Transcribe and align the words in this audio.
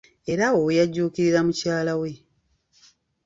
Era 0.31 0.43
awo 0.49 0.59
we 0.65 0.77
yajjuukirira 0.79 1.39
mukyala 1.47 1.93
we. 2.01 2.11